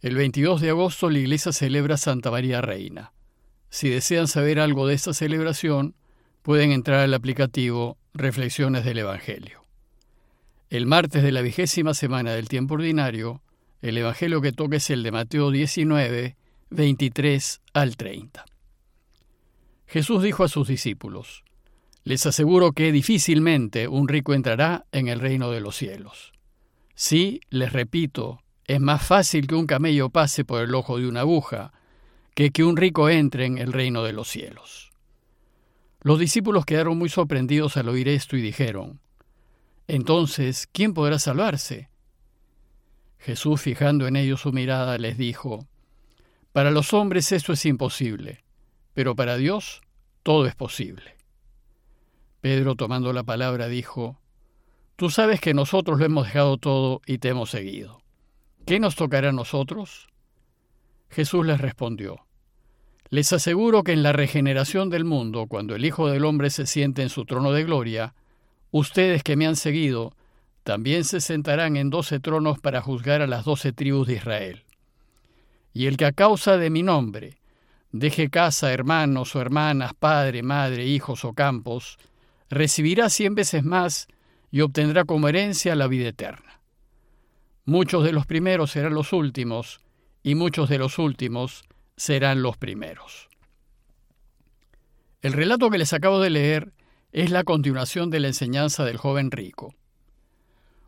[0.00, 3.12] El 22 de agosto la iglesia celebra Santa María Reina.
[3.68, 5.96] Si desean saber algo de esta celebración,
[6.42, 9.64] pueden entrar al aplicativo Reflexiones del Evangelio.
[10.70, 13.42] El martes de la vigésima semana del tiempo ordinario,
[13.82, 16.36] el Evangelio que toca es el de Mateo 19,
[16.70, 18.44] 23 al 30.
[19.88, 21.42] Jesús dijo a sus discípulos,
[22.04, 26.32] Les aseguro que difícilmente un rico entrará en el reino de los cielos.
[26.94, 31.20] Sí, les repito, es más fácil que un camello pase por el ojo de una
[31.20, 31.72] aguja
[32.34, 34.92] que que un rico entre en el reino de los cielos.
[36.02, 39.00] Los discípulos quedaron muy sorprendidos al oír esto y dijeron,
[39.88, 41.88] Entonces, ¿quién podrá salvarse?
[43.18, 45.66] Jesús, fijando en ellos su mirada, les dijo,
[46.52, 48.44] Para los hombres esto es imposible,
[48.92, 49.80] pero para Dios
[50.22, 51.16] todo es posible.
[52.42, 54.20] Pedro, tomando la palabra, dijo,
[54.96, 58.02] Tú sabes que nosotros lo hemos dejado todo y te hemos seguido.
[58.68, 60.08] ¿Qué nos tocará a nosotros?
[61.08, 62.26] Jesús les respondió,
[63.08, 67.00] Les aseguro que en la regeneración del mundo, cuando el Hijo del Hombre se siente
[67.00, 68.14] en su trono de gloria,
[68.70, 70.12] ustedes que me han seguido,
[70.64, 74.64] también se sentarán en doce tronos para juzgar a las doce tribus de Israel.
[75.72, 77.38] Y el que a causa de mi nombre
[77.92, 81.96] deje casa, hermanos o hermanas, padre, madre, hijos o campos,
[82.50, 84.08] recibirá cien veces más
[84.50, 86.57] y obtendrá como herencia la vida eterna.
[87.68, 89.82] Muchos de los primeros serán los últimos,
[90.22, 91.64] y muchos de los últimos
[91.98, 93.28] serán los primeros.
[95.20, 96.72] El relato que les acabo de leer
[97.12, 99.74] es la continuación de la enseñanza del joven rico.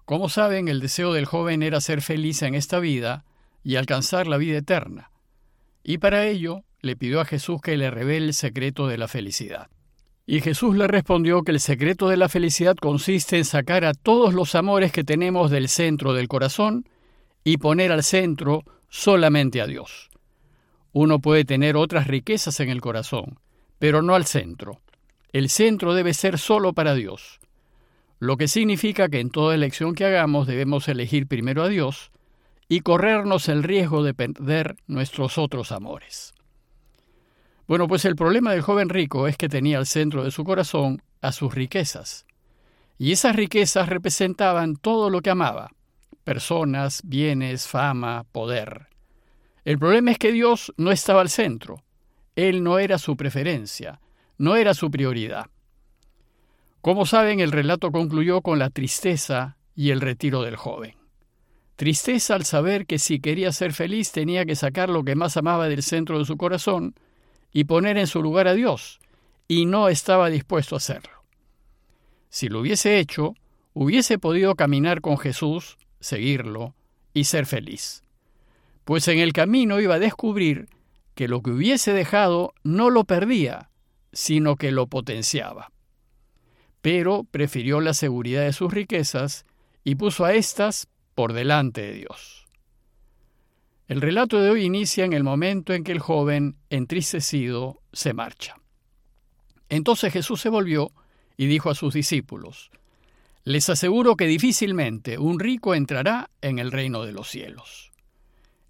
[0.07, 3.27] Como saben, el deseo del joven era ser feliz en esta vida
[3.63, 5.11] y alcanzar la vida eterna,
[5.85, 9.69] y para ello le pidió a Jesús que le revele el secreto de la felicidad.
[10.33, 14.33] Y Jesús le respondió que el secreto de la felicidad consiste en sacar a todos
[14.33, 16.89] los amores que tenemos del centro del corazón
[17.43, 20.09] y poner al centro solamente a Dios.
[20.93, 23.41] Uno puede tener otras riquezas en el corazón,
[23.81, 24.79] pero no al centro.
[25.33, 27.41] El centro debe ser solo para Dios,
[28.21, 32.13] lo que significa que en toda elección que hagamos debemos elegir primero a Dios
[32.69, 36.35] y corrernos el riesgo de perder nuestros otros amores.
[37.71, 41.05] Bueno, pues el problema del joven rico es que tenía al centro de su corazón
[41.21, 42.27] a sus riquezas.
[42.99, 45.71] Y esas riquezas representaban todo lo que amaba,
[46.25, 48.89] personas, bienes, fama, poder.
[49.65, 51.85] El problema es que Dios no estaba al centro.
[52.35, 54.01] Él no era su preferencia,
[54.37, 55.47] no era su prioridad.
[56.81, 60.97] Como saben, el relato concluyó con la tristeza y el retiro del joven.
[61.77, 65.69] Tristeza al saber que si quería ser feliz tenía que sacar lo que más amaba
[65.69, 66.97] del centro de su corazón
[67.53, 69.01] y poner en su lugar a Dios,
[69.49, 71.25] y no estaba dispuesto a hacerlo.
[72.29, 73.35] Si lo hubiese hecho,
[73.75, 76.75] hubiese podido caminar con Jesús, seguirlo
[77.13, 78.05] y ser feliz.
[78.85, 80.69] Pues en el camino iba a descubrir
[81.15, 83.71] que lo que hubiese dejado no lo perdía,
[84.13, 85.73] sino que lo potenciaba.
[86.81, 89.45] Pero prefirió la seguridad de sus riquezas
[89.85, 92.40] y puso a éstas por delante de Dios.
[93.91, 98.55] El relato de hoy inicia en el momento en que el joven, entristecido, se marcha.
[99.69, 100.93] Entonces Jesús se volvió
[101.37, 102.71] y dijo a sus discípulos,
[103.43, 107.91] Les aseguro que difícilmente un rico entrará en el reino de los cielos.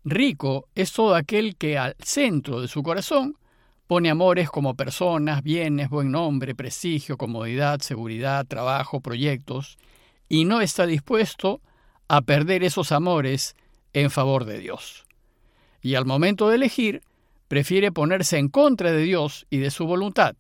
[0.05, 3.37] Rico es todo aquel que al centro de su corazón
[3.87, 9.77] pone amores como personas, bienes, buen nombre, prestigio, comodidad, seguridad, trabajo, proyectos,
[10.31, 11.61] y no está dispuesto
[12.09, 13.55] a perder esos amores
[13.93, 15.05] en favor de Dios
[15.83, 17.03] y al momento de elegir,
[17.49, 20.37] prefiere ponerse en contra de Dios y de su voluntad.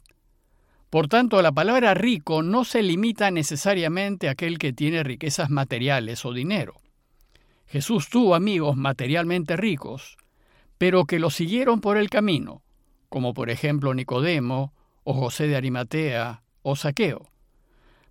[0.90, 6.24] Por tanto, la palabra rico no se limita necesariamente a aquel que tiene riquezas materiales
[6.24, 6.74] o dinero.
[7.66, 10.16] Jesús tuvo amigos materialmente ricos,
[10.78, 12.62] pero que lo siguieron por el camino,
[13.08, 14.72] como por ejemplo Nicodemo,
[15.04, 17.30] o José de Arimatea, o Saqueo,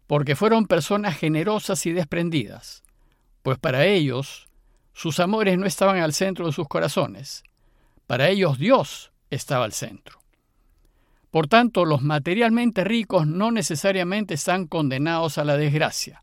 [0.07, 2.83] porque fueron personas generosas y desprendidas,
[3.43, 4.48] pues para ellos
[4.99, 7.43] sus amores no estaban al centro de sus corazones.
[8.05, 10.19] Para ellos Dios estaba al centro.
[11.31, 16.21] Por tanto, los materialmente ricos no necesariamente están condenados a la desgracia.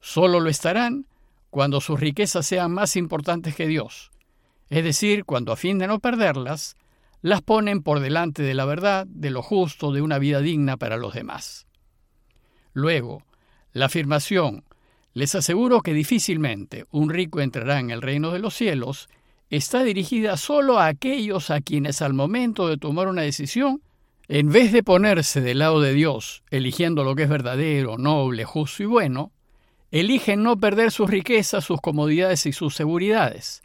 [0.00, 1.06] Solo lo estarán
[1.50, 4.10] cuando sus riquezas sean más importantes que Dios,
[4.70, 6.76] es decir, cuando a fin de no perderlas,
[7.22, 10.96] las ponen por delante de la verdad, de lo justo, de una vida digna para
[10.96, 11.68] los demás.
[12.72, 13.22] Luego,
[13.72, 14.64] la afirmación
[15.14, 19.08] les aseguro que difícilmente un rico entrará en el reino de los cielos,
[19.48, 23.80] está dirigida solo a aquellos a quienes al momento de tomar una decisión,
[24.26, 28.82] en vez de ponerse del lado de Dios, eligiendo lo que es verdadero, noble, justo
[28.82, 29.32] y bueno,
[29.90, 33.62] eligen no perder sus riquezas, sus comodidades y sus seguridades.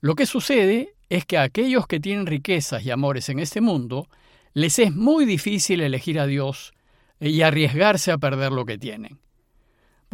[0.00, 4.06] Lo que sucede es que a aquellos que tienen riquezas y amores en este mundo,
[4.52, 6.74] les es muy difícil elegir a Dios
[7.18, 9.18] y arriesgarse a perder lo que tienen,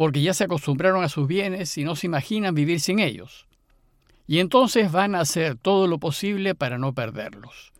[0.01, 3.45] porque ya se acostumbraron a sus bienes y no se imaginan vivir sin ellos.
[4.25, 7.71] Y entonces van a hacer todo lo posible para no perderlos.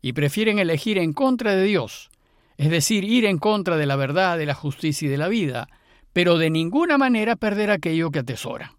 [0.00, 2.10] Y prefieren elegir en contra de Dios,
[2.56, 5.68] es decir, ir en contra de la verdad, de la justicia y de la vida,
[6.12, 8.74] pero de ninguna manera perder aquello que atesora.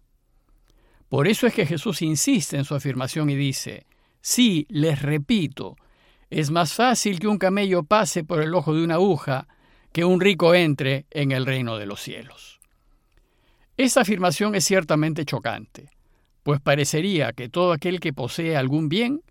[1.08, 3.86] Por eso es que Jesús insiste en su afirmación y dice,
[4.20, 5.76] sí, les repito,
[6.28, 9.48] es más fácil que un camello pase por el ojo de una aguja
[9.90, 12.60] que un rico entre en el reino de los cielos.
[13.76, 15.90] Esa afirmación es ciertamente chocante,
[16.44, 19.22] pues parecería que todo aquel que posee algún bien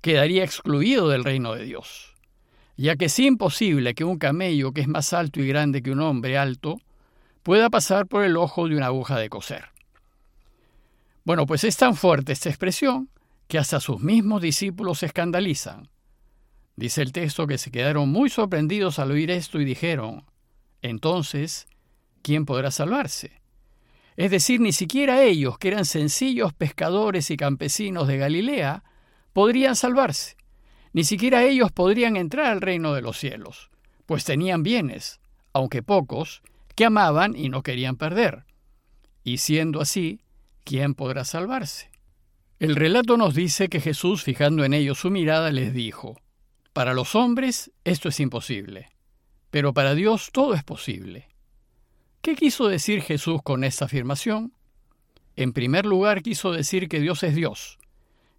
[0.00, 2.16] quedaría excluido del reino de Dios,
[2.76, 6.00] ya que es imposible que un camello que es más alto y grande que un
[6.00, 6.78] hombre alto
[7.44, 9.66] pueda pasar por el ojo de una aguja de coser.
[11.22, 13.08] Bueno, pues es tan fuerte esta expresión
[13.46, 15.88] que hasta sus mismos discípulos se escandalizan.
[16.74, 20.24] Dice el texto que se quedaron muy sorprendidos al oír esto y dijeron,
[20.80, 21.68] entonces,
[22.22, 23.41] ¿quién podrá salvarse?
[24.16, 28.84] Es decir, ni siquiera ellos, que eran sencillos pescadores y campesinos de Galilea,
[29.32, 30.36] podrían salvarse.
[30.92, 33.70] Ni siquiera ellos podrían entrar al reino de los cielos,
[34.04, 35.20] pues tenían bienes,
[35.54, 36.42] aunque pocos,
[36.74, 38.44] que amaban y no querían perder.
[39.24, 40.20] Y siendo así,
[40.64, 41.90] ¿quién podrá salvarse?
[42.58, 46.20] El relato nos dice que Jesús, fijando en ellos su mirada, les dijo,
[46.72, 48.90] Para los hombres esto es imposible,
[49.50, 51.31] pero para Dios todo es posible.
[52.22, 54.52] ¿Qué quiso decir Jesús con esta afirmación?
[55.34, 57.80] En primer lugar, quiso decir que Dios es Dios,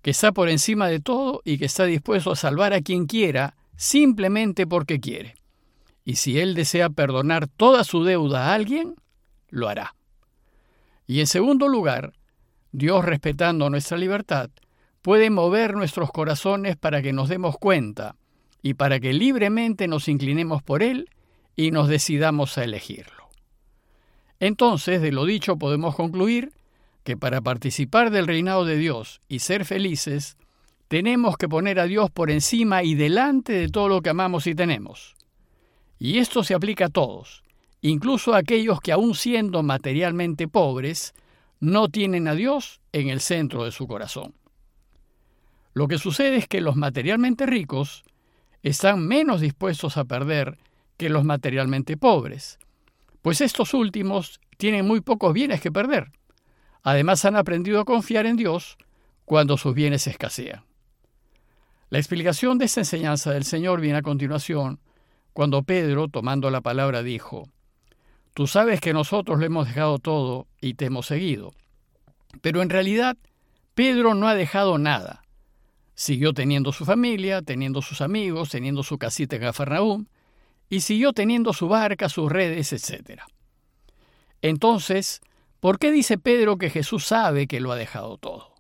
[0.02, 3.58] que está por encima de todo y que está dispuesto a salvar a quien quiera
[3.76, 5.36] simplemente porque quiere.
[6.06, 8.96] Y si Él desea perdonar toda su deuda a alguien,
[9.50, 9.96] lo hará.
[11.06, 12.14] Y en segundo lugar,
[12.72, 14.50] Dios, respetando nuestra libertad,
[15.02, 18.16] puede mover nuestros corazones para que nos demos cuenta
[18.62, 21.10] y para que libremente nos inclinemos por Él
[21.58, 23.23] y nos decidamos a elegirlo.
[24.44, 26.52] Entonces, de lo dicho podemos concluir
[27.06, 30.36] que para participar del reinado de Dios y ser felices,
[30.90, 34.54] tenemos que poner a Dios por encima y delante de todo lo que amamos y
[34.54, 35.16] tenemos.
[35.98, 37.42] Y esto se aplica a todos,
[37.80, 41.14] incluso a aquellos que aun siendo materialmente pobres,
[41.62, 44.34] no tienen a Dios en el centro de su corazón.
[45.74, 48.04] Lo que sucede es que los materialmente ricos
[48.62, 50.58] están menos dispuestos a perder
[50.98, 52.60] que los materialmente pobres,
[53.24, 56.12] pues estos últimos tienen muy pocos bienes que perder.
[56.84, 58.78] Además han aprendido a confiar en Dios
[59.26, 60.66] cuando sus bienes escasean.
[61.90, 64.80] La explicación de esta enseñanza del Señor viene a continuación,
[65.32, 67.48] cuando Pedro, tomando la palabra, dijo,
[68.34, 71.54] Tú sabes que nosotros le hemos dejado todo y te hemos seguido.
[72.42, 73.16] Pero en realidad,
[73.74, 75.24] Pedro no ha dejado nada.
[75.96, 80.08] Siguió teniendo su familia, teniendo sus amigos, teniendo su casita en Cafarnaúm,
[80.74, 83.22] y siguió teniendo su barca, sus redes, etc.
[84.42, 85.22] Entonces,
[85.60, 88.56] ¿por qué dice Pedro que Jesús sabe que lo ha dejado todo?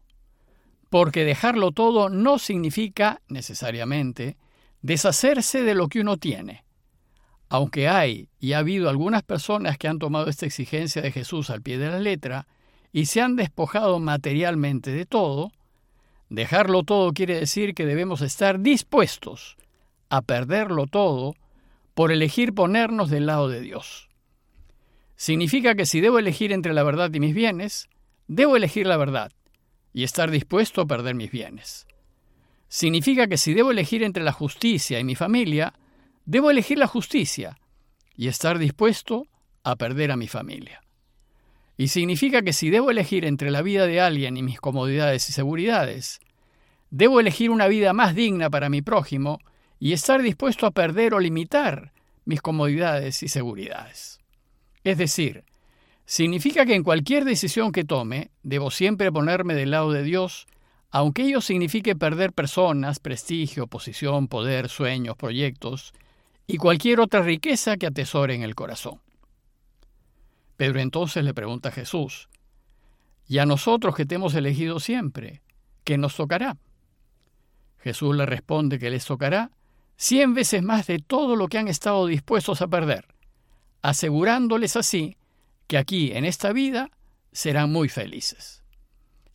[0.91, 4.37] Porque dejarlo todo no significa, necesariamente,
[4.83, 6.63] deshacerse de lo que uno tiene.
[7.49, 11.63] Aunque hay y ha habido algunas personas que han tomado esta exigencia de Jesús al
[11.63, 12.45] pie de la letra
[12.91, 15.51] y se han despojado materialmente de todo,
[16.29, 19.57] dejarlo todo quiere decir que debemos estar dispuestos
[20.09, 21.33] a perderlo todo
[21.93, 24.09] por elegir ponernos del lado de Dios.
[25.15, 27.89] Significa que si debo elegir entre la verdad y mis bienes,
[28.27, 29.31] debo elegir la verdad
[29.93, 31.87] y estar dispuesto a perder mis bienes.
[32.67, 35.73] Significa que si debo elegir entre la justicia y mi familia,
[36.25, 37.57] Debo elegir la justicia
[38.15, 39.27] y estar dispuesto
[39.63, 40.81] a perder a mi familia.
[41.75, 45.33] Y significa que si debo elegir entre la vida de alguien y mis comodidades y
[45.33, 46.21] seguridades,
[46.91, 49.39] debo elegir una vida más digna para mi prójimo
[49.83, 51.91] y estar dispuesto a perder o limitar
[52.23, 54.17] mis comodidades y seguridades.
[54.85, 55.43] Es decir,
[56.05, 60.47] significa que en cualquier decisión que tome, debo siempre ponerme del lado de Dios,
[60.89, 65.91] aunque ello signifique perder personas, prestigio, posición, poder, sueños, proyectos,
[66.47, 69.01] y cualquier otra riqueza que atesore en el corazón.
[70.55, 72.29] Pedro entonces le pregunta a Jesús,
[73.27, 75.41] ¿y a nosotros que te hemos elegido siempre,
[75.83, 76.55] qué nos tocará?
[77.79, 79.51] Jesús le responde que les tocará
[79.95, 83.07] cien veces más de todo lo que han estado dispuestos a perder,
[83.81, 85.17] asegurándoles así
[85.67, 86.91] que aquí, en esta vida,
[87.31, 88.63] serán muy felices.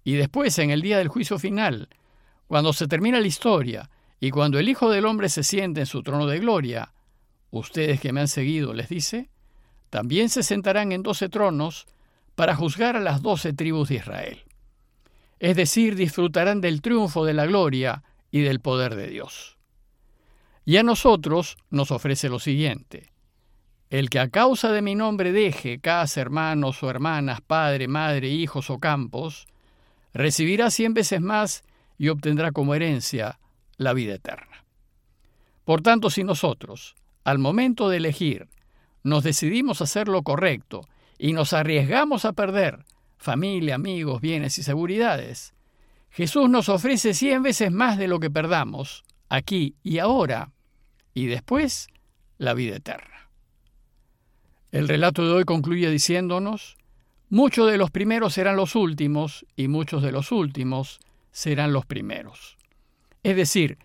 [0.05, 1.89] Y después, en el día del juicio final,
[2.47, 6.03] cuando se termina la historia y cuando el Hijo del Hombre se siente en su
[6.03, 6.93] trono de gloria,
[7.51, 9.31] Ustedes que me han seguido, les dice,
[9.91, 11.87] también se sentarán en doce tronos
[12.35, 14.45] para juzgar a las doce tribus de Israel.
[15.41, 19.57] es decir, disfrutarán del triunfo de la gloria y del poder de Dios.
[20.69, 23.11] Y a nosotros nos ofrece lo siguiente.
[23.89, 28.69] El que a causa de mi nombre deje casa, hermanos o hermanas, padre, madre, hijos
[28.69, 29.47] o campos,
[30.13, 31.65] recibirá cien veces más
[31.97, 33.39] y obtendrá como herencia
[33.79, 34.67] la vida eterna.
[35.65, 38.47] Por tanto, si nosotros, al momento de elegir,
[39.03, 40.83] nos decidimos a hacer lo correcto
[41.17, 42.85] y nos arriesgamos a perder
[43.17, 45.55] familia, amigos, bienes y seguridades,
[46.11, 50.53] Jesús nos ofrece cien veces más de lo que perdamos, aquí y ahora,
[51.15, 51.89] y después
[52.39, 53.29] la vida eterna.
[54.71, 56.77] El relato de hoy concluye diciéndonos,
[57.31, 61.01] muchos de los primeros serán los últimos y muchos de los últimos
[61.31, 62.59] serán los primeros.
[63.23, 63.79] Es decir,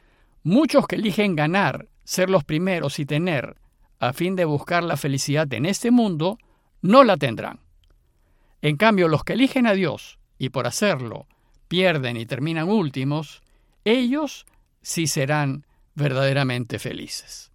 [0.43, 3.55] muchos que eligen ganar, ser los primeros y tener,
[3.99, 6.37] a fin de buscar la felicidad en este mundo,
[6.81, 7.59] no la tendrán.
[8.61, 11.27] En cambio, los que eligen a Dios y por hacerlo
[11.69, 13.41] pierden y terminan últimos,
[13.85, 14.45] ellos
[14.81, 15.65] sí serán
[15.95, 17.51] verdaderamente felices.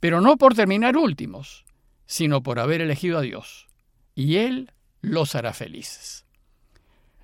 [0.00, 1.64] Pero no por terminar últimos,
[2.06, 3.66] sino por haber elegido a Dios,
[4.14, 6.24] y Él los hará felices.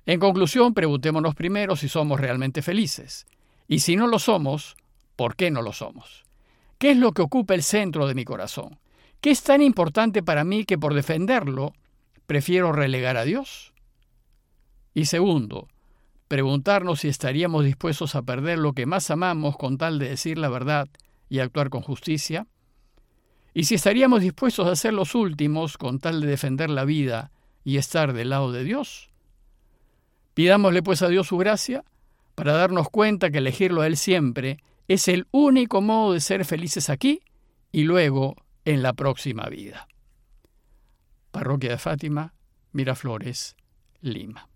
[0.05, 3.25] En conclusión, preguntémonos primero si somos realmente felices,
[3.67, 4.75] y si no lo somos,
[5.15, 6.23] ¿por qué no lo somos?
[6.77, 8.79] ¿Qué es lo que ocupa el centro de mi corazón?
[9.21, 11.73] ¿Qué es tan importante para mí que por defenderlo
[12.25, 13.73] prefiero relegar a Dios?
[14.93, 15.69] Y segundo,
[16.33, 20.49] preguntarnos si estaríamos dispuestos a perder lo que más amamos con tal de decir la
[20.49, 20.89] verdad
[21.29, 22.47] y actuar con justicia.
[23.53, 27.29] Y si estaríamos dispuestos a ser los últimos con tal de defender la vida
[27.63, 29.11] y estar del lado de Dios.
[30.33, 31.83] Pidámosle pues a Dios su gracia
[32.33, 36.89] para darnos cuenta que elegirlo a Él siempre es el único modo de ser felices
[36.89, 37.21] aquí
[37.71, 39.87] y luego en la próxima vida.
[41.29, 42.33] Parroquia de Fátima,
[42.71, 43.55] Miraflores,
[44.01, 44.49] Lima.